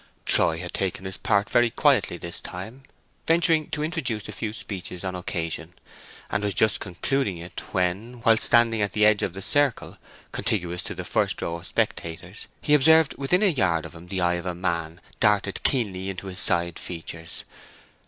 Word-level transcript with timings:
Troy 0.25 0.57
had 0.57 0.73
taken 0.73 1.05
his 1.05 1.15
part 1.17 1.47
very 1.47 1.69
quietly 1.69 2.17
this 2.17 2.41
time, 2.41 2.81
venturing 3.27 3.69
to 3.69 3.83
introduce 3.83 4.27
a 4.27 4.31
few 4.31 4.51
speeches 4.51 5.03
on 5.03 5.13
occasion; 5.13 5.75
and 6.31 6.43
was 6.43 6.55
just 6.55 6.79
concluding 6.79 7.37
it 7.37 7.61
when, 7.71 8.23
whilst 8.25 8.45
standing 8.45 8.81
at 8.81 8.93
the 8.93 9.05
edge 9.05 9.21
of 9.21 9.33
the 9.33 9.43
circle 9.43 9.99
contiguous 10.31 10.81
to 10.81 10.95
the 10.95 11.05
first 11.05 11.39
row 11.39 11.57
of 11.57 11.67
spectators, 11.67 12.47
he 12.63 12.73
observed 12.73 13.13
within 13.19 13.43
a 13.43 13.45
yard 13.45 13.85
of 13.85 13.93
him 13.93 14.07
the 14.07 14.21
eye 14.21 14.33
of 14.41 14.47
a 14.47 14.55
man 14.55 14.99
darted 15.19 15.61
keenly 15.61 16.09
into 16.09 16.25
his 16.25 16.39
side 16.39 16.79
features. 16.79 17.43